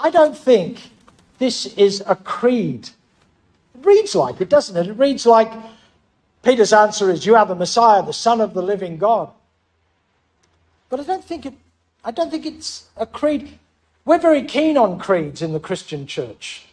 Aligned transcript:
I 0.00 0.10
don't 0.10 0.36
think 0.36 0.90
this 1.38 1.66
is 1.66 2.02
a 2.06 2.16
creed. 2.16 2.88
It 3.74 3.86
reads 3.86 4.14
like 4.14 4.40
it, 4.40 4.48
doesn't 4.48 4.76
it? 4.76 4.90
It 4.90 4.94
reads 4.94 5.26
like 5.26 5.52
Peter's 6.42 6.72
answer 6.72 7.10
is, 7.10 7.26
You 7.26 7.36
are 7.36 7.46
the 7.46 7.54
Messiah, 7.54 8.02
the 8.02 8.12
Son 8.12 8.40
of 8.40 8.54
the 8.54 8.62
living 8.62 8.96
God. 8.96 9.30
But 10.88 11.00
I 11.00 11.04
don't 11.04 11.24
think 11.24 11.46
it 11.46 11.54
I 12.02 12.10
don't 12.10 12.30
think 12.30 12.46
it's 12.46 12.86
a 12.96 13.04
creed. 13.04 13.58
We're 14.06 14.18
very 14.18 14.42
keen 14.42 14.78
on 14.78 14.98
creeds 14.98 15.42
in 15.42 15.52
the 15.52 15.60
Christian 15.60 16.06
church. 16.06 16.66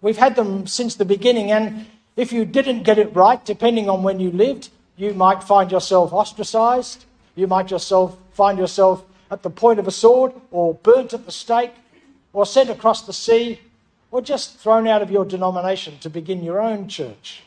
We've 0.00 0.16
had 0.16 0.34
them 0.34 0.66
since 0.66 0.96
the 0.96 1.04
beginning, 1.04 1.52
and 1.52 1.86
if 2.16 2.32
you 2.32 2.44
didn't 2.44 2.82
get 2.82 2.98
it 2.98 3.14
right, 3.14 3.44
depending 3.44 3.88
on 3.88 4.02
when 4.02 4.18
you 4.18 4.32
lived, 4.32 4.70
you 4.96 5.14
might 5.14 5.44
find 5.44 5.70
yourself 5.70 6.12
ostracized. 6.12 7.04
You 7.36 7.46
might 7.46 7.70
yourself 7.70 8.18
find 8.32 8.58
yourself 8.58 9.04
at 9.30 9.44
the 9.44 9.50
point 9.50 9.78
of 9.78 9.86
a 9.86 9.92
sword, 9.92 10.32
or 10.50 10.74
burnt 10.74 11.14
at 11.14 11.24
the 11.24 11.32
stake, 11.32 11.72
or 12.32 12.46
sent 12.46 12.70
across 12.70 13.02
the 13.02 13.12
sea, 13.12 13.60
or 14.10 14.20
just 14.20 14.58
thrown 14.58 14.86
out 14.86 15.02
of 15.02 15.10
your 15.10 15.24
denomination 15.24 15.98
to 15.98 16.10
begin 16.10 16.42
your 16.42 16.60
own 16.60 16.88
church. 16.88 17.42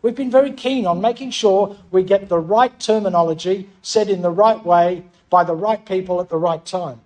We've 0.00 0.14
been 0.14 0.30
very 0.30 0.52
keen 0.52 0.86
on 0.86 1.00
making 1.00 1.32
sure 1.32 1.76
we 1.90 2.02
get 2.02 2.28
the 2.28 2.38
right 2.38 2.78
terminology 2.78 3.68
said 3.82 4.08
in 4.08 4.22
the 4.22 4.30
right 4.30 4.64
way 4.64 5.04
by 5.28 5.44
the 5.44 5.54
right 5.54 5.84
people 5.84 6.20
at 6.20 6.28
the 6.28 6.36
right 6.36 6.64
time. 6.64 7.00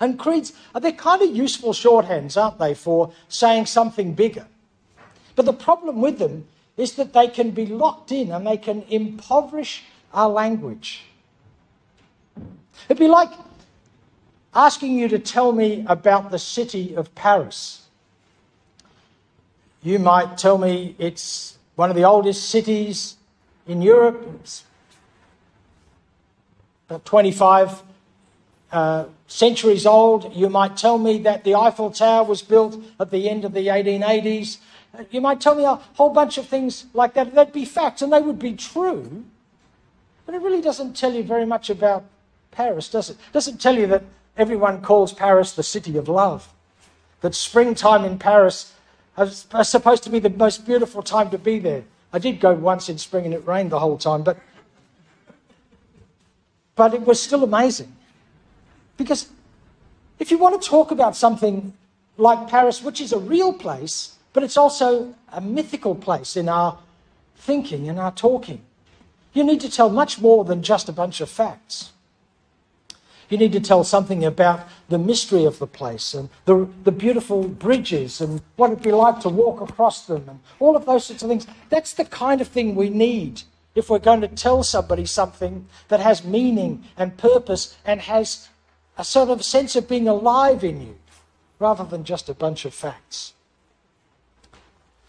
And 0.00 0.18
creeds, 0.18 0.52
are 0.74 0.80
they're 0.80 0.92
kind 0.92 1.22
of 1.22 1.34
useful 1.34 1.72
shorthands, 1.72 2.40
aren't 2.40 2.58
they, 2.58 2.74
for 2.74 3.12
saying 3.28 3.66
something 3.66 4.14
bigger. 4.14 4.46
But 5.36 5.46
the 5.46 5.52
problem 5.52 6.00
with 6.00 6.18
them 6.18 6.46
is 6.76 6.94
that 6.94 7.12
they 7.12 7.28
can 7.28 7.50
be 7.50 7.66
locked 7.66 8.12
in 8.12 8.32
and 8.32 8.46
they 8.46 8.56
can 8.56 8.82
impoverish 8.88 9.84
our 10.12 10.28
language. 10.28 11.04
It'd 12.88 12.98
be 12.98 13.08
like 13.08 13.30
asking 14.54 14.98
you 14.98 15.08
to 15.08 15.18
tell 15.18 15.52
me 15.52 15.84
about 15.86 16.30
the 16.30 16.38
city 16.38 16.94
of 16.94 17.14
Paris. 17.14 17.86
You 19.82 19.98
might 19.98 20.38
tell 20.38 20.58
me 20.58 20.94
it's 20.98 21.58
one 21.74 21.90
of 21.90 21.96
the 21.96 22.04
oldest 22.04 22.48
cities 22.48 23.16
in 23.66 23.82
Europe. 23.82 24.26
It's 24.40 24.64
about 26.88 27.04
25 27.04 27.82
uh, 28.70 29.06
centuries 29.26 29.86
old. 29.86 30.34
You 30.34 30.48
might 30.48 30.76
tell 30.76 30.98
me 30.98 31.18
that 31.18 31.44
the 31.44 31.54
Eiffel 31.54 31.90
Tower 31.90 32.24
was 32.24 32.42
built 32.42 32.82
at 33.00 33.10
the 33.10 33.28
end 33.28 33.44
of 33.44 33.52
the 33.52 33.66
1880s. 33.68 34.58
You 35.10 35.20
might 35.20 35.40
tell 35.40 35.54
me 35.54 35.64
a 35.64 35.76
whole 35.94 36.10
bunch 36.10 36.36
of 36.36 36.46
things 36.46 36.86
like 36.92 37.14
that. 37.14 37.34
That'd 37.34 37.54
be 37.54 37.64
facts, 37.64 38.02
and 38.02 38.12
they 38.12 38.20
would 38.20 38.38
be 38.38 38.52
true. 38.52 39.24
But 40.26 40.34
it 40.34 40.42
really 40.42 40.60
doesn't 40.60 40.94
tell 40.94 41.12
you 41.12 41.22
very 41.22 41.46
much 41.46 41.70
about 41.70 42.04
Paris, 42.50 42.88
does 42.90 43.10
it? 43.10 43.14
it 43.14 43.32
doesn't 43.32 43.60
tell 43.60 43.76
you 43.76 43.86
that 43.86 44.04
everyone 44.36 44.80
calls 44.80 45.12
Paris 45.12 45.52
the 45.52 45.62
city 45.62 45.96
of 45.96 46.08
love. 46.08 46.52
That 47.20 47.34
springtime 47.34 48.04
in 48.04 48.18
Paris 48.18 48.72
is 49.18 49.46
supposed 49.62 50.02
to 50.04 50.10
be 50.10 50.18
the 50.18 50.30
most 50.30 50.66
beautiful 50.66 51.02
time 51.02 51.30
to 51.30 51.38
be 51.38 51.58
there. 51.58 51.84
I 52.12 52.18
did 52.18 52.40
go 52.40 52.52
once 52.52 52.88
in 52.88 52.98
spring 52.98 53.24
and 53.24 53.34
it 53.34 53.46
rained 53.46 53.70
the 53.70 53.78
whole 53.78 53.98
time, 53.98 54.22
but 54.22 54.38
but 56.74 56.94
it 56.94 57.02
was 57.02 57.20
still 57.20 57.44
amazing. 57.44 57.94
Because 58.96 59.28
if 60.18 60.30
you 60.30 60.38
want 60.38 60.60
to 60.60 60.68
talk 60.68 60.90
about 60.90 61.16
something 61.16 61.74
like 62.16 62.48
Paris, 62.48 62.82
which 62.82 63.00
is 63.00 63.12
a 63.12 63.18
real 63.18 63.52
place, 63.52 64.16
but 64.32 64.42
it's 64.42 64.56
also 64.56 65.14
a 65.32 65.40
mythical 65.40 65.94
place 65.94 66.36
in 66.36 66.48
our 66.48 66.78
thinking 67.36 67.88
and 67.88 67.98
our 67.98 68.12
talking, 68.12 68.62
you 69.32 69.44
need 69.44 69.60
to 69.60 69.70
tell 69.70 69.90
much 69.90 70.20
more 70.20 70.44
than 70.44 70.62
just 70.62 70.88
a 70.88 70.92
bunch 70.92 71.20
of 71.20 71.28
facts. 71.28 71.92
You 73.32 73.38
need 73.38 73.52
to 73.52 73.60
tell 73.60 73.82
something 73.82 74.26
about 74.26 74.68
the 74.90 74.98
mystery 74.98 75.46
of 75.46 75.58
the 75.58 75.66
place 75.66 76.12
and 76.12 76.28
the, 76.44 76.68
the 76.84 76.92
beautiful 76.92 77.48
bridges 77.48 78.20
and 78.20 78.42
what 78.56 78.70
it'd 78.70 78.84
be 78.84 78.92
like 78.92 79.20
to 79.20 79.30
walk 79.30 79.62
across 79.62 80.04
them 80.04 80.26
and 80.28 80.40
all 80.60 80.76
of 80.76 80.84
those 80.84 81.06
sorts 81.06 81.22
of 81.22 81.30
things. 81.30 81.46
That's 81.70 81.94
the 81.94 82.04
kind 82.04 82.42
of 82.42 82.48
thing 82.48 82.74
we 82.74 82.90
need 82.90 83.40
if 83.74 83.88
we're 83.88 84.00
going 84.00 84.20
to 84.20 84.28
tell 84.28 84.62
somebody 84.62 85.06
something 85.06 85.64
that 85.88 85.98
has 85.98 86.24
meaning 86.24 86.84
and 86.98 87.16
purpose 87.16 87.74
and 87.86 88.02
has 88.02 88.50
a 88.98 89.04
sort 89.04 89.30
of 89.30 89.42
sense 89.42 89.76
of 89.76 89.88
being 89.88 90.08
alive 90.08 90.62
in 90.62 90.82
you 90.82 90.98
rather 91.58 91.84
than 91.84 92.04
just 92.04 92.28
a 92.28 92.34
bunch 92.34 92.66
of 92.66 92.74
facts. 92.74 93.32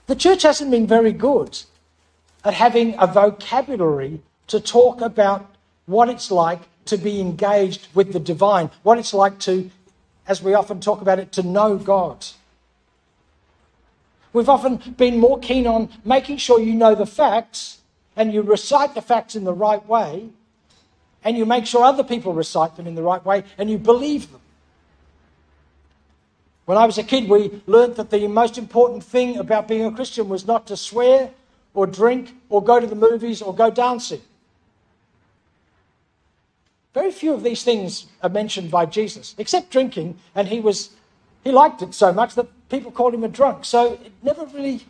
The 0.08 0.16
church 0.16 0.44
hasn't 0.44 0.72
been 0.72 0.88
very 0.88 1.12
good 1.12 1.60
at 2.46 2.54
having 2.54 2.96
a 2.98 3.06
vocabulary 3.06 4.22
to 4.48 4.62
talk 4.62 5.02
about 5.02 5.54
what 5.88 6.08
it's 6.08 6.32
like 6.32 6.62
to 6.86 6.98
be 6.98 7.20
engaged 7.20 7.88
with 7.94 8.14
the 8.14 8.20
divine, 8.20 8.70
what 8.84 8.98
it's 8.98 9.14
like 9.14 9.40
to, 9.40 9.70
as 10.28 10.42
we 10.42 10.54
often 10.54 10.80
talk 10.80 11.02
about 11.02 11.20
it, 11.20 11.32
to 11.34 11.44
know 11.44 11.78
God. 11.78 12.26
We've 14.34 14.50
often 14.50 14.78
been 14.98 15.20
more 15.20 15.40
keen 15.40 15.68
on 15.68 15.90
making 16.04 16.38
sure 16.38 16.60
you 16.60 16.74
know 16.74 16.96
the 16.96 17.06
facts 17.06 17.80
and 18.16 18.34
you 18.34 18.42
recite 18.42 18.96
the 18.96 19.02
facts 19.02 19.36
in 19.36 19.44
the 19.44 19.54
right 19.54 19.86
way 19.88 20.30
and 21.24 21.38
you 21.38 21.46
make 21.46 21.66
sure 21.66 21.84
other 21.84 22.04
people 22.04 22.34
recite 22.34 22.76
them 22.76 22.88
in 22.88 22.96
the 22.96 23.04
right 23.04 23.24
way 23.24 23.44
and 23.58 23.70
you 23.70 23.78
believe 23.78 24.32
them. 24.32 24.42
When 26.66 26.78
I 26.78 26.86
was 26.86 26.98
a 26.98 27.04
kid, 27.04 27.30
we 27.30 27.62
learnt 27.68 27.96
that 27.98 28.10
the 28.10 28.28
most 28.28 28.58
important 28.58 29.04
thing 29.04 29.38
about 29.38 29.68
being 29.68 29.86
a 29.86 29.92
Christian 29.92 30.30
was 30.30 30.48
not 30.48 30.66
to 30.68 30.78
swear 30.78 31.30
or 31.74 31.86
drink 31.86 32.36
or 32.50 32.64
go 32.64 32.80
to 32.80 32.88
the 32.88 32.96
movies 32.96 33.42
or 33.42 33.54
go 33.54 33.70
dancing. 33.70 34.22
Very 36.94 37.12
few 37.12 37.34
of 37.34 37.44
these 37.44 37.64
things 37.64 38.06
are 38.22 38.30
mentioned 38.30 38.70
by 38.70 38.86
Jesus, 38.86 39.36
except 39.38 39.72
drinking, 39.72 40.18
and 40.36 40.48
he 40.48 40.60
was 40.60 40.92
he 41.44 41.52
liked 41.52 41.82
it 41.82 41.94
so 41.94 42.14
much 42.14 42.36
that 42.36 42.48
people 42.70 42.92
called 42.92 43.14
him 43.14 43.24
a 43.24 43.28
drunk. 43.28 43.66
So 43.66 43.94
it 43.94 44.12
never 44.22 44.46
really 44.46 44.86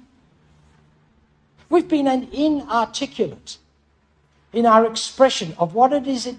We've 1.74 1.88
been 1.88 2.08
an 2.08 2.28
inarticulate 2.32 3.58
in 4.54 4.68
our 4.68 4.86
expression 4.86 5.56
of 5.58 5.74
what 5.74 5.92
it 5.92 6.06
is 6.06 6.28
it 6.28 6.36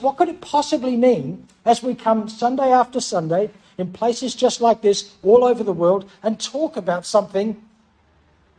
what 0.00 0.18
could 0.18 0.28
it 0.28 0.42
possibly 0.42 0.94
mean 0.94 1.48
as 1.64 1.82
we 1.82 1.94
come 1.94 2.28
Sunday 2.28 2.70
after 2.70 3.00
Sunday 3.00 3.50
in 3.78 3.94
places 3.94 4.34
just 4.34 4.60
like 4.60 4.82
this 4.82 5.14
all 5.22 5.42
over 5.42 5.64
the 5.64 5.72
world 5.72 6.10
and 6.22 6.38
talk 6.38 6.76
about 6.76 7.06
something 7.06 7.56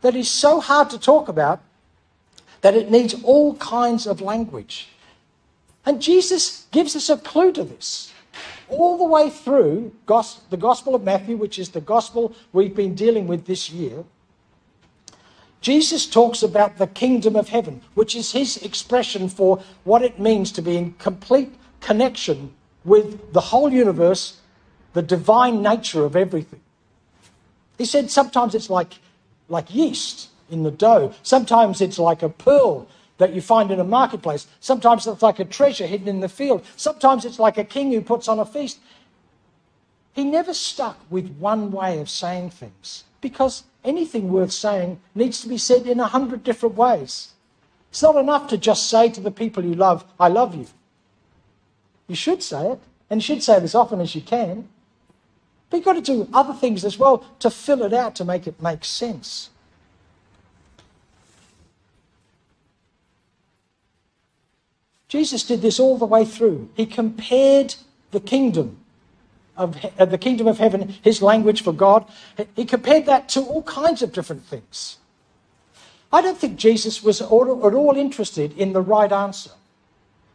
that 0.01 0.15
is 0.15 0.31
so 0.31 0.59
hard 0.59 0.89
to 0.89 0.97
talk 0.97 1.27
about 1.27 1.61
that 2.61 2.73
it 2.73 2.89
needs 2.89 3.13
all 3.23 3.55
kinds 3.57 4.07
of 4.07 4.19
language. 4.19 4.89
And 5.85 6.01
Jesus 6.01 6.67
gives 6.71 6.95
us 6.95 7.09
a 7.09 7.17
clue 7.17 7.51
to 7.53 7.63
this. 7.63 8.13
All 8.67 8.97
the 8.97 9.05
way 9.05 9.29
through 9.29 9.93
the 10.05 10.57
Gospel 10.57 10.93
of 10.93 11.03
Matthew, 11.03 11.35
which 11.37 11.57
is 11.57 11.69
the 11.69 11.81
Gospel 11.81 12.35
we've 12.53 12.75
been 12.75 12.93
dealing 12.93 13.27
with 13.27 13.45
this 13.45 13.69
year, 13.69 14.03
Jesus 15.61 16.05
talks 16.05 16.43
about 16.43 16.77
the 16.77 16.87
kingdom 16.87 17.35
of 17.35 17.49
heaven, 17.49 17.81
which 17.93 18.15
is 18.15 18.31
his 18.31 18.57
expression 18.57 19.27
for 19.27 19.61
what 19.83 20.01
it 20.01 20.19
means 20.19 20.51
to 20.53 20.61
be 20.61 20.77
in 20.77 20.93
complete 20.93 21.53
connection 21.81 22.53
with 22.85 23.33
the 23.33 23.41
whole 23.41 23.71
universe, 23.71 24.37
the 24.93 25.01
divine 25.01 25.61
nature 25.61 26.05
of 26.05 26.15
everything. 26.15 26.61
He 27.77 27.85
said 27.85 28.09
sometimes 28.09 28.55
it's 28.55 28.69
like, 28.69 28.99
like 29.49 29.73
yeast 29.73 30.29
in 30.49 30.63
the 30.63 30.71
dough, 30.71 31.13
sometimes 31.23 31.81
it's 31.81 31.99
like 31.99 32.23
a 32.23 32.29
pearl 32.29 32.87
that 33.19 33.33
you 33.33 33.41
find 33.41 33.69
in 33.69 33.79
a 33.79 33.83
marketplace, 33.83 34.47
sometimes 34.59 35.05
it's 35.05 35.21
like 35.21 35.39
a 35.39 35.45
treasure 35.45 35.85
hidden 35.85 36.07
in 36.07 36.19
the 36.21 36.27
field, 36.27 36.65
sometimes 36.75 37.23
it's 37.23 37.37
like 37.37 37.57
a 37.57 37.63
king 37.63 37.91
who 37.91 38.01
puts 38.01 38.27
on 38.27 38.39
a 38.39 38.45
feast. 38.45 38.79
He 40.13 40.23
never 40.23 40.53
stuck 40.53 40.97
with 41.09 41.37
one 41.37 41.71
way 41.71 41.99
of 41.99 42.09
saying 42.09 42.49
things 42.49 43.03
because 43.21 43.63
anything 43.83 44.31
worth 44.31 44.51
saying 44.51 44.99
needs 45.13 45.41
to 45.41 45.47
be 45.47 45.57
said 45.57 45.85
in 45.85 45.99
a 45.99 46.07
hundred 46.07 46.43
different 46.43 46.75
ways. 46.75 47.33
It's 47.89 48.01
not 48.01 48.15
enough 48.15 48.47
to 48.49 48.57
just 48.57 48.89
say 48.89 49.09
to 49.09 49.21
the 49.21 49.31
people 49.31 49.63
you 49.63 49.75
love, 49.75 50.05
I 50.19 50.27
love 50.27 50.55
you. 50.55 50.67
You 52.07 52.15
should 52.15 52.41
say 52.41 52.71
it, 52.71 52.79
and 53.09 53.19
you 53.19 53.21
should 53.21 53.43
say 53.43 53.57
it 53.57 53.63
as 53.63 53.75
often 53.75 53.99
as 54.01 54.15
you 54.15 54.21
can. 54.21 54.67
But 55.69 55.77
you've 55.77 55.85
got 55.85 55.93
to 55.93 56.01
do 56.01 56.27
other 56.33 56.53
things 56.53 56.83
as 56.83 56.97
well 56.97 57.25
to 57.39 57.49
fill 57.49 57.83
it 57.83 57.93
out 57.93 58.15
to 58.15 58.25
make 58.25 58.47
it 58.47 58.61
make 58.61 58.83
sense. 58.83 59.49
Jesus 65.09 65.43
did 65.43 65.61
this 65.61 65.79
all 65.79 65.97
the 65.97 66.05
way 66.05 66.23
through. 66.23 66.69
He 66.75 66.85
compared 66.85 67.75
the 68.11 68.19
kingdom 68.19 68.77
of 69.57 69.83
uh, 69.97 70.05
the 70.05 70.17
kingdom 70.17 70.47
of 70.47 70.59
heaven, 70.59 70.95
his 71.01 71.21
language 71.21 71.63
for 71.63 71.73
God. 71.73 72.05
He 72.55 72.63
compared 72.63 73.05
that 73.07 73.27
to 73.29 73.41
all 73.41 73.63
kinds 73.63 74.01
of 74.01 74.13
different 74.13 74.45
things. 74.45 74.97
I 76.13 76.21
don't 76.21 76.37
think 76.37 76.57
Jesus 76.57 77.03
was 77.03 77.21
at 77.21 77.27
all 77.27 77.97
interested 77.97 78.57
in 78.57 78.73
the 78.73 78.81
right 78.81 79.11
answer. 79.11 79.51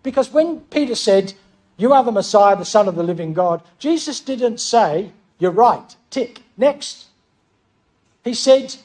Because 0.03 0.31
when 0.31 0.61
Peter 0.61 0.95
said, 0.95 1.35
You 1.77 1.93
are 1.93 2.05
the 2.05 2.13
Messiah, 2.13 2.57
the 2.57 2.65
Son 2.65 2.87
of 2.87 2.97
the 2.97 3.03
living 3.03 3.33
God, 3.33 3.63
Jesus 3.79 4.21
didn't 4.21 4.59
say, 4.59 5.13
You're 5.39 5.51
right, 5.51 5.97
tick, 6.11 6.43
next. 6.57 7.07
He 8.23 8.35
said, 8.35 8.77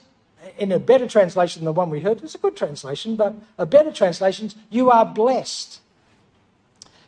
in 0.57 0.71
a 0.71 0.79
better 0.79 1.07
translation 1.07 1.61
than 1.61 1.65
the 1.65 1.73
one 1.73 1.89
we 1.89 1.99
heard, 1.99 2.23
it's 2.23 2.35
a 2.35 2.39
good 2.39 2.55
translation, 2.55 3.15
but 3.15 3.35
a 3.57 3.65
better 3.65 3.91
translation, 3.91 4.47
is 4.47 4.55
You 4.69 4.89
are 4.91 5.05
blessed. 5.05 5.79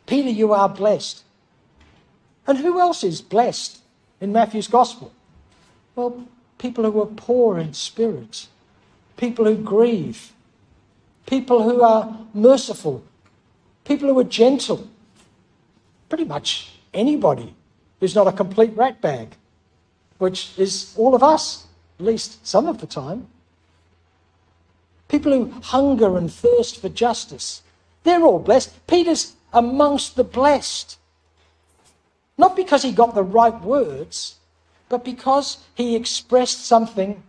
Peter, 0.06 0.30
you 0.30 0.52
are 0.52 0.68
blessed. 0.68 1.24
And 2.46 2.58
who 2.58 2.80
else 2.80 3.04
is 3.04 3.22
blessed 3.22 3.80
in 4.20 4.32
Matthew's 4.32 4.68
Gospel? 4.68 5.12
Well, 5.94 6.26
people 6.58 6.90
who 6.90 7.00
are 7.00 7.06
poor 7.06 7.58
in 7.58 7.72
spirit, 7.74 8.46
people 9.16 9.44
who 9.44 9.56
grieve, 9.56 10.32
people 11.26 11.62
who 11.62 11.82
are 11.82 12.16
merciful, 12.34 13.04
people 13.84 14.08
who 14.08 14.18
are 14.18 14.24
gentle. 14.24 14.88
Pretty 16.08 16.24
much 16.24 16.72
anybody 16.92 17.54
who's 18.00 18.14
not 18.14 18.26
a 18.26 18.32
complete 18.32 18.76
ratbag, 18.76 19.28
which 20.18 20.58
is 20.58 20.94
all 20.96 21.14
of 21.14 21.22
us, 21.22 21.66
at 22.02 22.06
least 22.06 22.44
some 22.44 22.66
of 22.66 22.80
the 22.80 22.86
time. 22.86 23.28
People 25.06 25.32
who 25.32 25.60
hunger 25.60 26.16
and 26.16 26.32
thirst 26.32 26.80
for 26.80 26.88
justice, 26.88 27.62
they're 28.02 28.22
all 28.22 28.40
blessed. 28.40 28.86
Peter's 28.88 29.34
amongst 29.52 30.16
the 30.16 30.24
blessed. 30.24 30.98
Not 32.36 32.56
because 32.56 32.82
he 32.82 32.90
got 32.90 33.14
the 33.14 33.22
right 33.22 33.60
words, 33.62 34.36
but 34.88 35.04
because 35.04 35.58
he 35.76 35.94
expressed 35.94 36.66
something 36.66 37.22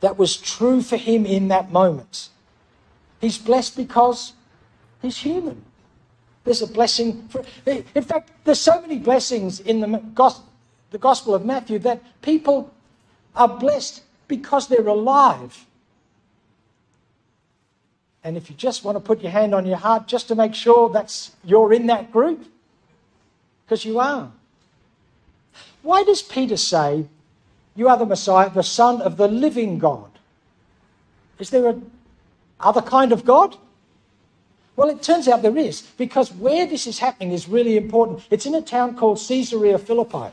that 0.00 0.18
was 0.18 0.36
true 0.36 0.82
for 0.82 0.96
him 0.96 1.24
in 1.24 1.46
that 1.48 1.70
moment. 1.70 2.30
He's 3.20 3.38
blessed 3.38 3.76
because 3.76 4.32
he's 5.02 5.18
human. 5.18 5.64
There's 6.42 6.62
a 6.62 6.66
blessing. 6.66 7.28
For, 7.28 7.44
in 7.66 8.02
fact, 8.02 8.32
there's 8.42 8.60
so 8.60 8.80
many 8.80 8.98
blessings 8.98 9.60
in 9.60 9.80
the, 9.80 10.02
the 10.90 10.98
Gospel 10.98 11.34
of 11.34 11.44
Matthew 11.44 11.78
that 11.80 12.02
people 12.22 12.72
are 13.38 13.48
blessed 13.48 14.02
because 14.26 14.68
they're 14.68 14.86
alive. 14.86 15.64
And 18.22 18.36
if 18.36 18.50
you 18.50 18.56
just 18.56 18.84
want 18.84 18.96
to 18.96 19.00
put 19.00 19.22
your 19.22 19.30
hand 19.30 19.54
on 19.54 19.64
your 19.64 19.78
heart 19.78 20.06
just 20.06 20.28
to 20.28 20.34
make 20.34 20.54
sure 20.54 20.90
that's 20.90 21.32
you're 21.44 21.72
in 21.72 21.86
that 21.86 22.12
group, 22.12 22.44
because 23.64 23.84
you 23.84 23.98
are. 24.00 24.30
Why 25.82 26.02
does 26.02 26.20
Peter 26.20 26.56
say, 26.56 27.06
You 27.76 27.88
are 27.88 27.96
the 27.96 28.04
Messiah, 28.04 28.50
the 28.50 28.62
Son 28.62 29.00
of 29.00 29.16
the 29.16 29.28
living 29.28 29.78
God? 29.78 30.10
Is 31.38 31.50
there 31.50 31.68
a 31.68 31.80
other 32.60 32.82
kind 32.82 33.12
of 33.12 33.24
God? 33.24 33.56
Well, 34.74 34.88
it 34.88 35.02
turns 35.02 35.28
out 35.28 35.42
there 35.42 35.56
is, 35.56 35.82
because 35.96 36.32
where 36.32 36.66
this 36.66 36.86
is 36.86 36.98
happening 36.98 37.32
is 37.32 37.48
really 37.48 37.76
important. 37.76 38.26
It's 38.30 38.46
in 38.46 38.54
a 38.54 38.62
town 38.62 38.96
called 38.96 39.18
Caesarea 39.18 39.78
Philippi, 39.78 40.32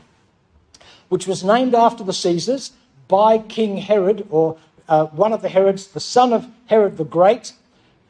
which 1.08 1.26
was 1.26 1.42
named 1.42 1.74
after 1.74 2.04
the 2.04 2.12
Caesars 2.12 2.72
by 3.08 3.38
King 3.38 3.78
Herod, 3.78 4.26
or 4.30 4.56
uh, 4.88 5.06
one 5.06 5.32
of 5.32 5.42
the 5.42 5.48
Herods, 5.48 5.88
the 5.88 6.00
son 6.00 6.32
of 6.32 6.46
Herod 6.66 6.96
the 6.96 7.04
Great, 7.04 7.52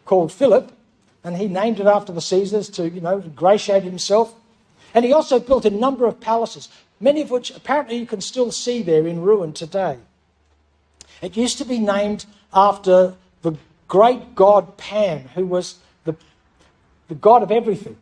called 0.04 0.32
Philip, 0.32 0.72
and 1.24 1.36
he 1.36 1.48
named 1.48 1.80
it 1.80 1.86
after 1.86 2.12
the 2.12 2.20
Caesars 2.20 2.70
to, 2.70 2.88
you 2.88 3.00
know, 3.00 3.18
ingratiate 3.18 3.82
himself. 3.82 4.34
And 4.94 5.04
he 5.04 5.12
also 5.12 5.40
built 5.40 5.64
a 5.64 5.70
number 5.70 6.06
of 6.06 6.20
palaces, 6.20 6.68
many 7.00 7.20
of 7.20 7.30
which 7.30 7.50
apparently 7.50 7.96
you 7.96 8.06
can 8.06 8.20
still 8.20 8.52
see 8.52 8.82
there 8.82 9.06
in 9.06 9.20
ruin 9.20 9.52
today. 9.52 9.98
It 11.20 11.36
used 11.36 11.58
to 11.58 11.64
be 11.64 11.78
named 11.78 12.26
after 12.54 13.14
the 13.42 13.56
great 13.88 14.34
god 14.34 14.76
Pan, 14.76 15.28
who 15.34 15.46
was 15.46 15.76
the, 16.04 16.14
the 17.08 17.14
god 17.14 17.42
of 17.42 17.50
everything. 17.50 17.96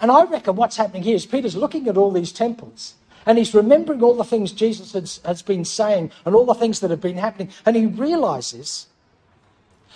And 0.00 0.10
I 0.10 0.24
reckon 0.24 0.56
what's 0.56 0.76
happening 0.76 1.02
here 1.02 1.14
is 1.14 1.24
Peter's 1.24 1.56
looking 1.56 1.88
at 1.88 1.96
all 1.96 2.10
these 2.10 2.32
temples 2.32 2.94
and 3.26 3.38
he's 3.38 3.54
remembering 3.54 4.02
all 4.02 4.14
the 4.14 4.24
things 4.24 4.52
Jesus 4.52 4.92
has, 4.92 5.20
has 5.24 5.42
been 5.42 5.64
saying 5.64 6.10
and 6.24 6.34
all 6.34 6.44
the 6.44 6.54
things 6.54 6.80
that 6.80 6.90
have 6.90 7.00
been 7.00 7.16
happening. 7.16 7.50
And 7.64 7.76
he 7.76 7.86
realizes 7.86 8.86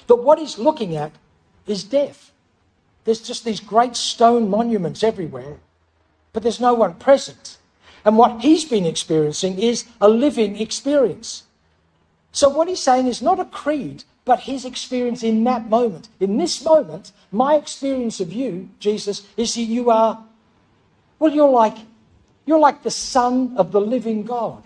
that 0.06 0.16
what 0.16 0.38
he's 0.38 0.58
looking 0.58 0.96
at 0.96 1.12
is 1.66 1.84
death. 1.84 2.32
There's 3.04 3.20
just 3.20 3.44
these 3.44 3.60
great 3.60 3.96
stone 3.96 4.50
monuments 4.50 5.02
everywhere, 5.02 5.58
but 6.32 6.42
there's 6.42 6.60
no 6.60 6.74
one 6.74 6.94
present. 6.94 7.58
And 8.04 8.16
what 8.16 8.40
he's 8.40 8.64
been 8.64 8.86
experiencing 8.86 9.58
is 9.58 9.84
a 10.00 10.08
living 10.08 10.60
experience. 10.60 11.44
So, 12.32 12.48
what 12.48 12.68
he's 12.68 12.82
saying 12.82 13.06
is 13.06 13.22
not 13.22 13.40
a 13.40 13.44
creed, 13.44 14.04
but 14.24 14.40
his 14.40 14.64
experience 14.64 15.22
in 15.22 15.42
that 15.44 15.68
moment. 15.68 16.08
In 16.20 16.36
this 16.36 16.62
moment, 16.62 17.12
my 17.32 17.54
experience 17.54 18.20
of 18.20 18.32
you, 18.32 18.68
Jesus, 18.78 19.26
is 19.36 19.54
that 19.54 19.62
you 19.62 19.90
are, 19.90 20.22
well, 21.18 21.32
you're 21.32 21.48
like, 21.48 21.78
you're 22.48 22.58
like 22.58 22.82
the 22.82 22.90
Son 22.90 23.54
of 23.56 23.70
the 23.72 23.80
living 23.80 24.24
God. 24.24 24.64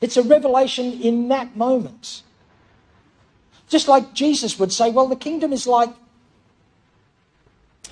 It's 0.00 0.16
a 0.16 0.22
revelation 0.22 1.00
in 1.00 1.28
that 1.28 1.56
moment. 1.56 2.22
Just 3.68 3.88
like 3.88 4.12
Jesus 4.12 4.58
would 4.58 4.72
say, 4.72 4.90
well, 4.90 5.08
the 5.08 5.16
kingdom 5.16 5.52
is 5.52 5.66
like, 5.66 5.90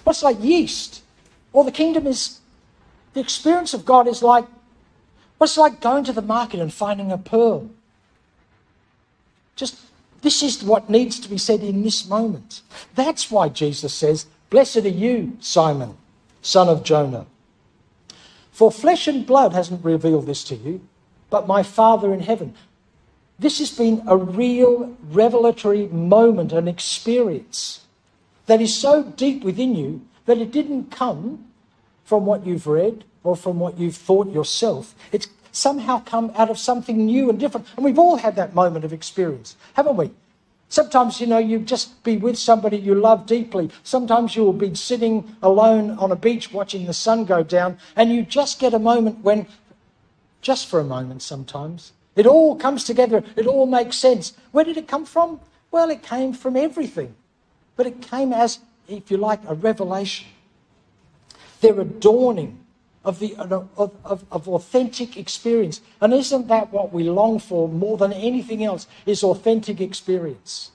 what's 0.04 0.22
like 0.22 0.36
yeast? 0.40 1.02
Or 1.52 1.64
the 1.64 1.72
kingdom 1.72 2.06
is, 2.06 2.40
the 3.14 3.20
experience 3.20 3.74
of 3.74 3.84
God 3.84 4.06
is 4.06 4.22
like 4.22 4.44
What's 5.40 5.56
like 5.56 5.80
going 5.80 6.04
to 6.04 6.12
the 6.12 6.20
market 6.20 6.60
and 6.60 6.70
finding 6.70 7.10
a 7.10 7.16
pearl? 7.16 7.70
Just 9.56 9.74
this 10.20 10.42
is 10.42 10.62
what 10.62 10.90
needs 10.90 11.18
to 11.18 11.30
be 11.30 11.38
said 11.38 11.60
in 11.60 11.82
this 11.82 12.06
moment. 12.06 12.60
That's 12.94 13.30
why 13.30 13.48
Jesus 13.48 13.94
says, 13.94 14.26
Blessed 14.50 14.84
are 14.84 14.88
you, 14.88 15.38
Simon, 15.40 15.96
son 16.42 16.68
of 16.68 16.84
Jonah. 16.84 17.24
For 18.52 18.70
flesh 18.70 19.08
and 19.08 19.26
blood 19.26 19.52
hasn't 19.52 19.85
revealed 19.85 20.26
this 20.26 20.44
to 20.44 20.55
you, 20.55 20.81
but 21.31 21.47
my 21.47 21.62
Father 21.62 22.12
in 22.12 22.20
heaven. 22.20 22.55
This 23.38 23.58
has 23.58 23.70
been 23.70 24.02
a 24.06 24.17
real 24.17 24.97
revelatory 25.11 25.87
moment, 25.87 26.52
an 26.52 26.69
experience 26.69 27.87
that 28.47 28.61
is 28.61 28.76
so 28.76 29.05
deep 29.05 29.43
within 29.44 29.75
you 29.75 30.02
that 30.26 30.38
it 30.38 30.50
didn't 30.50 30.91
come 30.91 31.47
from 32.05 32.26
what 32.26 32.47
you've 32.47 32.67
read 32.67 33.05
or 33.23 33.37
from 33.37 33.58
what 33.58 33.79
you've 33.79 33.97
thought 33.97 34.31
yourself. 34.32 34.94
It's 35.12 35.29
somehow 35.52 36.02
come 36.05 36.32
out 36.35 36.50
of 36.50 36.58
something 36.58 37.06
new 37.06 37.31
and 37.31 37.38
different. 37.38 37.67
And 37.76 37.85
we've 37.85 37.99
all 37.99 38.17
had 38.17 38.37
that 38.37 38.55
moment 38.55 38.85
of 38.85 38.93
experience, 38.93 39.56
haven't 39.75 39.97
we? 39.97 40.11
Sometimes, 40.70 41.20
you 41.20 41.26
know, 41.26 41.38
you 41.38 41.58
just 41.58 42.02
be 42.05 42.17
with 42.17 42.38
somebody 42.38 42.78
you 42.78 42.94
love 42.94 43.26
deeply. 43.26 43.70
Sometimes 43.82 44.37
you'll 44.37 44.52
be 44.52 44.72
sitting 44.76 45.37
alone 45.43 45.90
on 45.99 46.12
a 46.12 46.17
beach 46.17 46.52
watching 46.52 46.87
the 46.87 46.94
sun 46.94 47.25
go 47.25 47.43
down, 47.43 47.76
and 47.96 48.12
you 48.12 48.22
just 48.22 48.61
get 48.61 48.72
a 48.72 48.78
moment 48.78 49.19
when, 49.25 49.49
just 50.40 50.69
for 50.69 50.78
a 50.78 50.84
moment 50.84 51.22
sometimes, 51.22 51.93
it 52.14 52.25
all 52.25 52.55
comes 52.55 52.84
together, 52.84 53.25
it 53.34 53.49
all 53.49 53.67
makes 53.67 53.96
sense. 53.96 54.32
Where 54.52 54.64
did 54.64 54.76
it 54.76 54.87
come 54.87 55.05
from? 55.05 55.40
Well, 55.72 55.90
it 55.90 56.05
came 56.05 56.32
from 56.32 56.56
everything. 56.56 57.16
But 57.75 57.88
it 57.88 58.00
came 58.00 58.32
as, 58.32 58.61
if 58.87 59.11
you 59.11 59.16
like, 59.16 59.40
a 59.49 59.55
revelation. 59.55 60.28
They're 61.61 61.81
a 61.81 61.84
dawning 61.84 62.64
of, 63.05 63.19
the, 63.19 63.35
uh, 63.37 63.64
of, 63.76 63.93
of, 64.05 64.25
of, 64.31 64.49
authentic 64.49 65.16
experience. 65.16 65.80
And 66.00 66.12
isn't 66.12 66.49
that 66.49 66.73
what 66.73 66.92
we 66.92 67.04
long 67.04 67.38
for 67.38 67.69
more 67.69 67.97
than 67.97 68.12
anything 68.12 68.62
else? 68.62 68.87
Is 69.07 69.23
authentic 69.23 69.80
experience. 69.80 70.71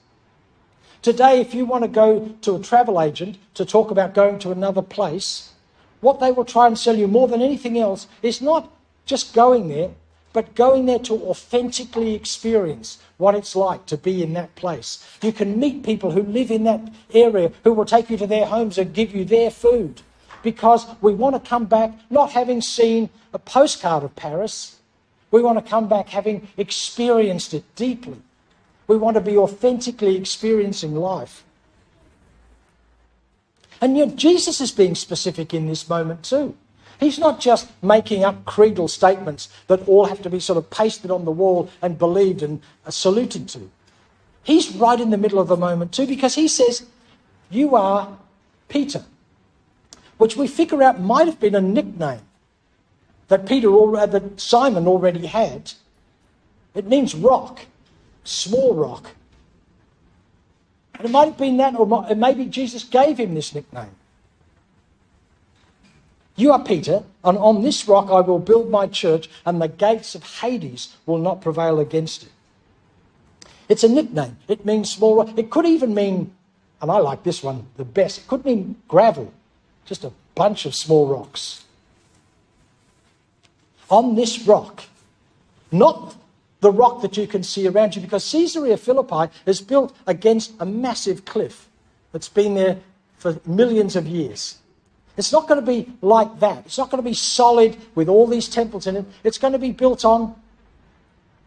Today, 1.02 1.40
if 1.40 1.54
you 1.54 1.66
want 1.66 1.84
to 1.84 1.88
go 1.88 2.34
to 2.42 2.56
a 2.56 2.62
travel 2.62 3.00
agent 3.00 3.38
to 3.54 3.64
talk 3.64 3.90
about 3.90 4.14
going 4.14 4.40
to 4.40 4.50
another 4.50 4.82
place, 4.82 5.52
what 6.00 6.18
they 6.18 6.32
will 6.32 6.44
try 6.44 6.66
and 6.66 6.78
sell 6.78 6.96
you 6.96 7.06
more 7.06 7.28
than 7.28 7.42
anything 7.42 7.78
else 7.78 8.08
is 8.22 8.42
not 8.42 8.72
just 9.04 9.32
going 9.32 9.68
there, 9.68 9.90
but 10.32 10.54
going 10.54 10.86
there 10.86 10.98
to 10.98 11.14
authentically 11.28 12.14
experience 12.14 12.98
what 13.16 13.34
it's 13.34 13.56
like 13.56 13.86
to 13.86 13.96
be 13.96 14.22
in 14.22 14.34
that 14.34 14.54
place. 14.54 15.02
You 15.22 15.32
can 15.32 15.58
meet 15.58 15.82
people 15.84 16.10
who 16.10 16.22
live 16.22 16.50
in 16.50 16.64
that 16.64 16.92
area 17.14 17.52
who 17.64 17.72
will 17.72 17.86
take 17.86 18.10
you 18.10 18.16
to 18.18 18.26
their 18.26 18.46
homes 18.46 18.76
and 18.76 18.92
give 18.92 19.14
you 19.14 19.24
their 19.24 19.50
food 19.50 20.02
because 20.46 20.86
we 21.00 21.12
want 21.12 21.34
to 21.34 21.50
come 21.50 21.64
back 21.64 21.90
not 22.08 22.30
having 22.30 22.62
seen 22.62 23.10
a 23.34 23.38
postcard 23.38 24.04
of 24.04 24.14
Paris. 24.14 24.76
We 25.32 25.42
want 25.42 25.58
to 25.58 25.70
come 25.70 25.88
back 25.88 26.10
having 26.10 26.46
experienced 26.56 27.52
it 27.52 27.64
deeply. 27.74 28.18
We 28.86 28.96
want 28.96 29.16
to 29.16 29.20
be 29.20 29.36
authentically 29.36 30.16
experiencing 30.16 30.94
life. 30.94 31.42
And 33.80 33.98
yet, 33.98 34.14
Jesus 34.14 34.60
is 34.60 34.70
being 34.70 34.94
specific 34.94 35.52
in 35.52 35.66
this 35.66 35.88
moment 35.88 36.22
too. 36.22 36.54
He's 37.00 37.18
not 37.18 37.40
just 37.40 37.68
making 37.82 38.22
up 38.22 38.44
creedal 38.44 38.86
statements 38.86 39.48
that 39.66 39.88
all 39.88 40.04
have 40.04 40.22
to 40.22 40.30
be 40.30 40.38
sort 40.38 40.58
of 40.58 40.70
pasted 40.70 41.10
on 41.10 41.24
the 41.24 41.32
wall 41.32 41.68
and 41.82 41.98
believed 41.98 42.40
and 42.40 42.62
saluted 42.88 43.48
to. 43.48 43.68
He's 44.44 44.72
right 44.76 45.00
in 45.00 45.10
the 45.10 45.18
middle 45.18 45.40
of 45.40 45.48
the 45.48 45.56
moment 45.56 45.90
too 45.90 46.06
because 46.06 46.36
he 46.36 46.46
says, 46.46 46.86
You 47.50 47.74
are 47.74 48.16
Peter 48.68 49.04
which 50.18 50.36
we 50.36 50.46
figure 50.46 50.82
out 50.82 51.00
might 51.00 51.26
have 51.26 51.40
been 51.40 51.54
a 51.54 51.60
nickname 51.60 52.22
that 53.28 53.46
Peter 53.46 53.68
already, 53.68 54.02
uh, 54.02 54.18
that 54.18 54.40
Simon 54.40 54.86
already 54.86 55.26
had. 55.26 55.72
It 56.74 56.86
means 56.86 57.14
rock, 57.14 57.60
small 58.24 58.74
rock. 58.74 59.10
And 60.94 61.06
it 61.06 61.10
might 61.10 61.26
have 61.26 61.36
been 61.36 61.56
that, 61.58 61.74
or 61.74 62.14
maybe 62.14 62.46
Jesus 62.46 62.84
gave 62.84 63.18
him 63.18 63.34
this 63.34 63.54
nickname. 63.54 63.90
You 66.36 66.52
are 66.52 66.62
Peter, 66.62 67.02
and 67.24 67.38
on 67.38 67.62
this 67.62 67.88
rock 67.88 68.10
I 68.10 68.20
will 68.20 68.38
build 68.38 68.70
my 68.70 68.86
church, 68.86 69.28
and 69.44 69.60
the 69.60 69.68
gates 69.68 70.14
of 70.14 70.22
Hades 70.22 70.94
will 71.06 71.18
not 71.18 71.40
prevail 71.40 71.80
against 71.80 72.24
it. 72.24 72.30
It's 73.68 73.82
a 73.82 73.88
nickname. 73.88 74.36
It 74.46 74.64
means 74.64 74.90
small 74.90 75.16
rock. 75.16 75.36
It 75.36 75.50
could 75.50 75.66
even 75.66 75.94
mean, 75.94 76.32
and 76.80 76.90
I 76.90 76.98
like 76.98 77.24
this 77.24 77.42
one 77.42 77.66
the 77.76 77.84
best, 77.84 78.18
it 78.18 78.28
could 78.28 78.44
mean 78.44 78.76
gravel 78.86 79.32
just 79.86 80.04
a 80.04 80.12
bunch 80.34 80.66
of 80.66 80.74
small 80.74 81.06
rocks. 81.06 81.64
on 83.90 84.14
this 84.14 84.46
rock, 84.46 84.84
not 85.70 86.14
the 86.60 86.70
rock 86.70 87.02
that 87.02 87.16
you 87.16 87.26
can 87.26 87.42
see 87.42 87.66
around 87.66 87.94
you, 87.94 88.02
because 88.02 88.30
Caesarea 88.30 88.76
Philippi 88.76 89.32
is 89.44 89.60
built 89.60 89.94
against 90.06 90.52
a 90.58 90.66
massive 90.66 91.24
cliff 91.24 91.68
that's 92.12 92.28
been 92.28 92.54
there 92.54 92.78
for 93.18 93.38
millions 93.46 93.96
of 93.96 94.06
years. 94.06 94.58
It's 95.16 95.32
not 95.32 95.48
going 95.48 95.60
to 95.60 95.66
be 95.66 95.90
like 96.02 96.40
that. 96.40 96.66
It's 96.66 96.76
not 96.76 96.90
going 96.90 97.02
to 97.02 97.08
be 97.08 97.14
solid 97.14 97.76
with 97.94 98.08
all 98.08 98.26
these 98.26 98.48
temples 98.48 98.86
in 98.86 98.96
it. 98.96 99.06
It's 99.24 99.38
going 99.38 99.52
to 99.52 99.58
be 99.58 99.72
built 99.72 100.04
on, 100.04 100.34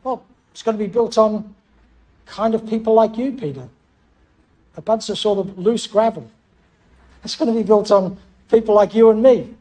well, 0.04 0.24
it's 0.52 0.64
going 0.64 0.78
to 0.78 0.84
be 0.84 0.90
built 0.90 1.18
on 1.18 1.54
kind 2.26 2.56
of 2.56 2.68
people 2.68 2.94
like 2.94 3.18
you, 3.18 3.32
Peter. 3.32 3.68
A 4.76 4.82
bunch 4.82 5.10
of 5.10 5.18
sort 5.18 5.40
of 5.40 5.58
loose 5.58 5.86
gravel. 5.86 6.30
It's 7.24 7.36
going 7.36 7.54
to 7.54 7.60
be 7.60 7.64
built 7.64 7.92
on 7.92 8.18
people 8.50 8.76
like 8.76 8.94
you 8.94 9.10
and 9.10 9.22
me. 9.22 9.56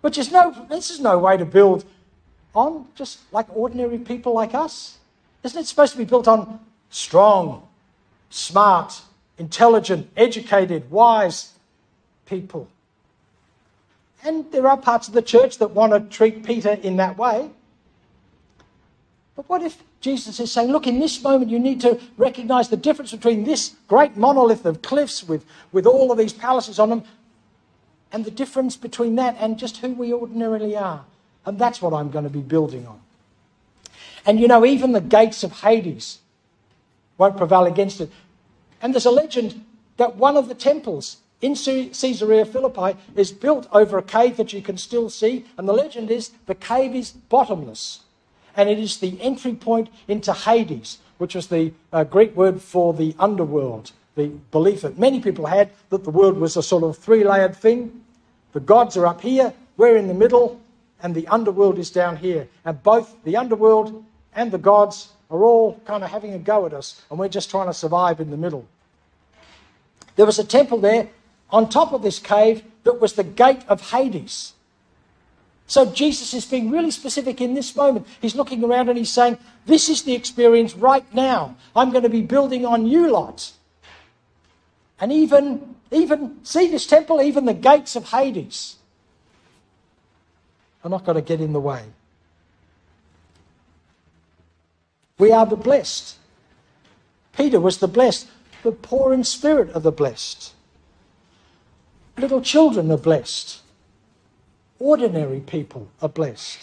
Which 0.00 0.18
is 0.18 0.30
no, 0.30 0.66
this 0.68 0.90
is 0.90 1.00
no 1.00 1.18
way 1.18 1.36
to 1.36 1.44
build 1.44 1.84
on 2.54 2.86
just 2.94 3.20
like 3.32 3.46
ordinary 3.56 3.98
people 3.98 4.32
like 4.32 4.54
us. 4.54 4.98
Isn't 5.42 5.60
it 5.60 5.66
supposed 5.66 5.92
to 5.92 5.98
be 5.98 6.04
built 6.04 6.28
on 6.28 6.60
strong, 6.90 7.68
smart, 8.30 9.00
intelligent, 9.38 10.10
educated, 10.16 10.90
wise 10.90 11.52
people? 12.26 12.68
And 14.22 14.50
there 14.52 14.66
are 14.66 14.76
parts 14.76 15.08
of 15.08 15.14
the 15.14 15.22
church 15.22 15.58
that 15.58 15.72
want 15.72 15.92
to 15.92 16.00
treat 16.16 16.44
Peter 16.44 16.72
in 16.72 16.96
that 16.96 17.18
way. 17.18 17.50
But 19.36 19.48
what 19.48 19.62
if 19.62 19.82
Jesus 20.00 20.38
is 20.38 20.52
saying, 20.52 20.70
look, 20.70 20.86
in 20.86 21.00
this 21.00 21.22
moment 21.22 21.50
you 21.50 21.58
need 21.58 21.80
to 21.80 22.00
recognize 22.16 22.68
the 22.68 22.76
difference 22.76 23.10
between 23.10 23.44
this 23.44 23.74
great 23.88 24.16
monolith 24.16 24.64
of 24.64 24.82
cliffs 24.82 25.24
with, 25.24 25.44
with 25.72 25.86
all 25.86 26.12
of 26.12 26.18
these 26.18 26.32
palaces 26.32 26.78
on 26.78 26.90
them 26.90 27.04
and 28.14 28.24
the 28.24 28.30
difference 28.30 28.76
between 28.76 29.16
that 29.16 29.36
and 29.40 29.58
just 29.58 29.78
who 29.78 29.92
we 29.92 30.12
ordinarily 30.12 30.76
are. 30.76 31.04
And 31.44 31.58
that's 31.58 31.82
what 31.82 31.92
I'm 31.92 32.12
going 32.12 32.22
to 32.22 32.30
be 32.30 32.42
building 32.42 32.86
on. 32.86 33.00
And 34.24 34.38
you 34.38 34.46
know, 34.46 34.64
even 34.64 34.92
the 34.92 35.00
gates 35.00 35.42
of 35.42 35.50
Hades 35.60 36.20
won't 37.18 37.36
prevail 37.36 37.64
against 37.64 38.00
it. 38.00 38.10
And 38.80 38.94
there's 38.94 39.04
a 39.04 39.10
legend 39.10 39.64
that 39.96 40.14
one 40.14 40.36
of 40.36 40.48
the 40.48 40.54
temples 40.54 41.16
in 41.42 41.56
Caesarea 41.56 42.44
Philippi 42.44 42.96
is 43.16 43.32
built 43.32 43.66
over 43.72 43.98
a 43.98 44.02
cave 44.02 44.36
that 44.36 44.52
you 44.52 44.62
can 44.62 44.78
still 44.78 45.10
see. 45.10 45.44
And 45.58 45.68
the 45.68 45.72
legend 45.72 46.08
is 46.08 46.30
the 46.46 46.54
cave 46.54 46.94
is 46.94 47.10
bottomless 47.10 48.04
and 48.56 48.68
it 48.68 48.78
is 48.78 48.98
the 48.98 49.20
entry 49.20 49.54
point 49.54 49.88
into 50.06 50.32
Hades, 50.32 50.98
which 51.18 51.34
was 51.34 51.48
the 51.48 51.72
uh, 51.92 52.04
Greek 52.04 52.36
word 52.36 52.62
for 52.62 52.94
the 52.94 53.16
underworld. 53.18 53.90
The 54.14 54.28
belief 54.52 54.82
that 54.82 55.00
many 55.00 55.18
people 55.18 55.46
had 55.46 55.70
that 55.90 56.04
the 56.04 56.10
world 56.10 56.38
was 56.38 56.56
a 56.56 56.62
sort 56.62 56.84
of 56.84 56.96
three 56.96 57.24
layered 57.24 57.56
thing. 57.56 58.03
The 58.54 58.60
gods 58.60 58.96
are 58.96 59.06
up 59.06 59.20
here, 59.20 59.52
we're 59.76 59.96
in 59.96 60.08
the 60.08 60.14
middle, 60.14 60.60
and 61.02 61.14
the 61.14 61.26
underworld 61.28 61.78
is 61.78 61.90
down 61.90 62.16
here. 62.16 62.48
And 62.64 62.82
both 62.82 63.22
the 63.24 63.36
underworld 63.36 64.04
and 64.34 64.50
the 64.50 64.58
gods 64.58 65.10
are 65.28 65.42
all 65.42 65.80
kind 65.84 66.04
of 66.04 66.10
having 66.10 66.32
a 66.32 66.38
go 66.38 66.64
at 66.64 66.72
us, 66.72 67.02
and 67.10 67.18
we're 67.18 67.28
just 67.28 67.50
trying 67.50 67.66
to 67.66 67.74
survive 67.74 68.20
in 68.20 68.30
the 68.30 68.36
middle. 68.36 68.66
There 70.14 70.24
was 70.24 70.38
a 70.38 70.44
temple 70.44 70.78
there 70.78 71.08
on 71.50 71.68
top 71.68 71.92
of 71.92 72.02
this 72.02 72.20
cave 72.20 72.62
that 72.84 73.00
was 73.00 73.14
the 73.14 73.24
gate 73.24 73.64
of 73.68 73.90
Hades. 73.90 74.52
So 75.66 75.90
Jesus 75.90 76.34
is 76.34 76.44
being 76.44 76.70
really 76.70 76.90
specific 76.90 77.40
in 77.40 77.54
this 77.54 77.74
moment. 77.74 78.06
He's 78.20 78.36
looking 78.36 78.62
around 78.62 78.88
and 78.88 78.98
he's 78.98 79.12
saying, 79.12 79.38
This 79.66 79.88
is 79.88 80.02
the 80.02 80.14
experience 80.14 80.76
right 80.76 81.04
now. 81.12 81.56
I'm 81.74 81.90
going 81.90 82.02
to 82.04 82.10
be 82.10 82.22
building 82.22 82.64
on 82.64 82.86
you 82.86 83.10
lot. 83.10 83.52
And 85.04 85.12
even, 85.12 85.74
even, 85.90 86.42
see 86.46 86.68
this 86.68 86.86
temple, 86.86 87.20
even 87.20 87.44
the 87.44 87.52
gates 87.52 87.94
of 87.94 88.08
Hades 88.08 88.76
are 90.82 90.88
not 90.88 91.04
going 91.04 91.16
to 91.16 91.20
get 91.20 91.42
in 91.42 91.52
the 91.52 91.60
way. 91.60 91.82
We 95.18 95.30
are 95.30 95.44
the 95.44 95.56
blessed. 95.56 96.16
Peter 97.36 97.60
was 97.60 97.76
the 97.76 97.86
blessed. 97.86 98.28
The 98.62 98.72
poor 98.72 99.12
in 99.12 99.24
spirit 99.24 99.76
are 99.76 99.80
the 99.80 99.92
blessed. 99.92 100.54
Little 102.16 102.40
children 102.40 102.90
are 102.90 102.96
blessed 102.96 103.60
ordinary 104.78 105.40
people 105.40 105.88
are 106.02 106.08
blessed. 106.08 106.58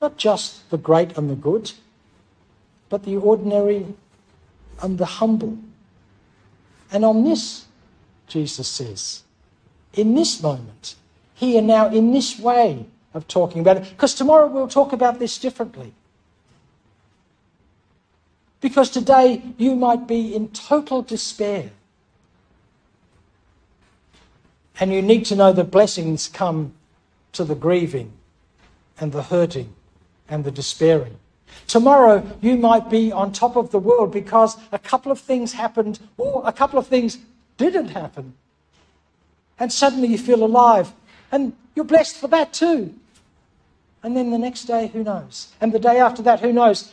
Not 0.00 0.16
just 0.16 0.70
the 0.70 0.78
great 0.78 1.16
and 1.18 1.28
the 1.28 1.34
good, 1.34 1.72
but 2.88 3.04
the 3.04 3.16
ordinary 3.16 3.86
and 4.82 4.98
the 4.98 5.04
humble. 5.04 5.58
And 6.90 7.04
on 7.04 7.24
this, 7.24 7.66
Jesus 8.26 8.68
says, 8.68 9.22
in 9.94 10.14
this 10.14 10.42
moment, 10.42 10.94
here 11.34 11.62
now, 11.62 11.88
in 11.88 12.12
this 12.12 12.38
way 12.38 12.86
of 13.14 13.26
talking 13.28 13.60
about 13.60 13.78
it, 13.78 13.88
because 13.90 14.14
tomorrow 14.14 14.46
we'll 14.46 14.68
talk 14.68 14.92
about 14.92 15.18
this 15.18 15.38
differently. 15.38 15.92
Because 18.60 18.90
today 18.90 19.42
you 19.56 19.76
might 19.76 20.06
be 20.06 20.34
in 20.34 20.48
total 20.48 21.02
despair. 21.02 21.70
And 24.80 24.92
you 24.92 25.02
need 25.02 25.24
to 25.26 25.36
know 25.36 25.52
that 25.52 25.70
blessings 25.70 26.28
come 26.28 26.72
to 27.32 27.44
the 27.44 27.54
grieving 27.54 28.12
and 29.00 29.12
the 29.12 29.24
hurting 29.24 29.74
and 30.28 30.44
the 30.44 30.50
despairing. 30.50 31.18
Tomorrow, 31.66 32.26
you 32.40 32.56
might 32.56 32.88
be 32.88 33.12
on 33.12 33.32
top 33.32 33.56
of 33.56 33.70
the 33.70 33.78
world 33.78 34.12
because 34.12 34.56
a 34.72 34.78
couple 34.78 35.12
of 35.12 35.20
things 35.20 35.52
happened 35.52 36.00
or 36.16 36.42
a 36.46 36.52
couple 36.52 36.78
of 36.78 36.86
things 36.86 37.18
didn't 37.56 37.88
happen. 37.88 38.34
And 39.58 39.72
suddenly 39.72 40.08
you 40.08 40.18
feel 40.18 40.44
alive. 40.44 40.92
And 41.30 41.52
you're 41.74 41.84
blessed 41.84 42.16
for 42.16 42.28
that 42.28 42.52
too. 42.52 42.94
And 44.02 44.16
then 44.16 44.30
the 44.30 44.38
next 44.38 44.64
day, 44.64 44.86
who 44.88 45.02
knows? 45.02 45.52
And 45.60 45.72
the 45.72 45.78
day 45.78 45.98
after 45.98 46.22
that, 46.22 46.40
who 46.40 46.52
knows? 46.52 46.92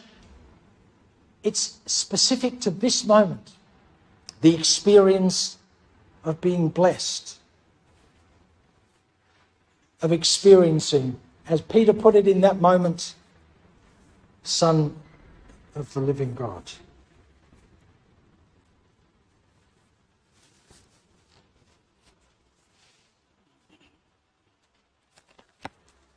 It's 1.44 1.80
specific 1.86 2.60
to 2.62 2.72
this 2.72 3.06
moment 3.06 3.52
the 4.42 4.56
experience 4.56 5.58
of 6.24 6.42
being 6.42 6.70
blessed 6.70 7.40
of 10.06 10.12
experiencing, 10.12 11.20
as 11.50 11.62
Peter 11.62 11.92
put 11.92 12.16
it 12.16 12.28
in 12.28 12.42
that 12.42 12.62
moment, 12.62 13.16
Son 14.46 14.96
of 15.76 15.94
the 15.94 16.00
living 16.00 16.36
God. 16.36 16.64